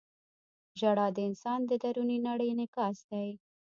[0.79, 3.27] •ژړا د انسان د دروني نړۍ انعکاس دی.